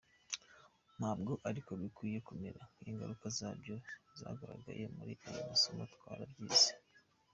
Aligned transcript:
Ntabwo 0.97 1.31
ariko 1.49 1.71
bikwiriye 1.79 2.19
kumera 2.27 2.61
n’ingaruka 2.81 3.25
zabyo 3.37 3.75
zaragaragaye 4.19 4.83
muri 4.95 5.13
ayo 5.29 5.41
masomo 5.49 5.81
twarabyize.” 5.95 6.71